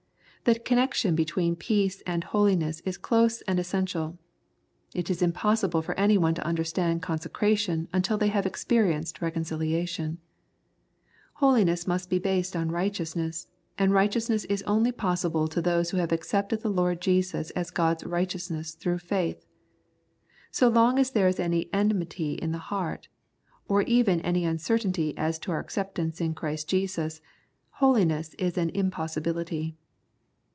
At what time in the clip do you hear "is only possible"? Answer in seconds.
14.45-15.47